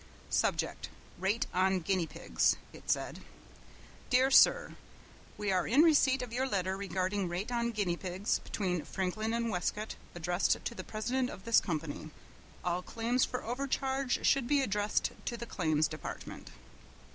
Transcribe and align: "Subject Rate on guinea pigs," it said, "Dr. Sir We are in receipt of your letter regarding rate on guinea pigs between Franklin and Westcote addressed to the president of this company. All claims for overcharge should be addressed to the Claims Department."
"Subject 0.31 0.89
Rate 1.19 1.45
on 1.53 1.79
guinea 1.79 2.07
pigs," 2.07 2.55
it 2.73 2.89
said, 2.89 3.19
"Dr. 4.09 4.31
Sir 4.31 4.75
We 5.37 5.51
are 5.51 5.67
in 5.67 5.83
receipt 5.83 6.23
of 6.23 6.33
your 6.33 6.47
letter 6.47 6.75
regarding 6.75 7.29
rate 7.29 7.51
on 7.51 7.69
guinea 7.69 7.97
pigs 7.97 8.39
between 8.39 8.83
Franklin 8.83 9.31
and 9.31 9.51
Westcote 9.51 9.97
addressed 10.15 10.65
to 10.65 10.73
the 10.73 10.83
president 10.83 11.29
of 11.29 11.45
this 11.45 11.59
company. 11.59 12.09
All 12.63 12.81
claims 12.81 13.25
for 13.25 13.43
overcharge 13.43 14.25
should 14.25 14.47
be 14.47 14.61
addressed 14.63 15.11
to 15.25 15.37
the 15.37 15.45
Claims 15.45 15.87
Department." 15.87 16.49